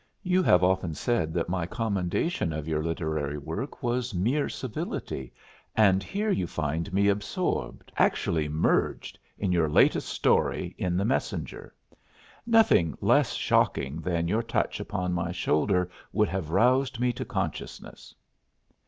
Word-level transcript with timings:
You 0.23 0.41
have 0.41 0.63
often 0.63 0.95
said 0.95 1.31
that 1.35 1.47
my 1.47 1.67
commendation 1.67 2.51
of 2.53 2.67
your 2.67 2.81
literary 2.83 3.37
work 3.37 3.83
was 3.83 4.15
mere 4.15 4.49
civility, 4.49 5.31
and 5.75 6.01
here 6.01 6.31
you 6.31 6.47
find 6.47 6.91
me 6.91 7.07
absorbed 7.07 7.91
actually 7.95 8.49
merged 8.49 9.19
in 9.37 9.51
your 9.51 9.69
latest 9.69 10.09
story 10.09 10.73
in 10.79 10.97
the 10.97 11.05
Messenger. 11.05 11.75
Nothing 12.47 12.97
less 12.99 13.33
shocking 13.33 14.01
than 14.01 14.27
your 14.27 14.41
touch 14.41 14.79
upon 14.79 15.13
my 15.13 15.31
shoulder 15.31 15.87
would 16.11 16.29
have 16.29 16.49
roused 16.49 16.99
me 16.99 17.13
to 17.13 17.23
consciousness." 17.23 18.15